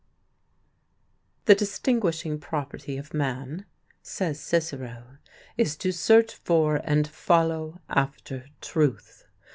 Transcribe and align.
"The 1.45 1.53
distinguishing 1.53 2.39
property 2.39 2.97
of 2.97 3.13
man," 3.13 3.67
says 4.01 4.39
Cicero, 4.39 5.17
"is 5.57 5.77
to 5.77 5.91
search 5.91 6.33
for 6.33 6.77
and 6.83 7.07
follow 7.07 7.81
after 7.87 8.47
truth. 8.61 9.27